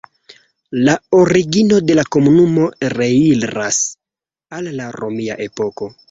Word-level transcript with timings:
La 0.85 0.93
origino 1.17 1.77
de 1.89 1.97
la 1.99 2.05
komunumo 2.15 2.63
reiras 2.93 3.81
al 4.59 4.71
la 4.79 4.87
romia 4.97 5.37
epoko. 5.47 5.91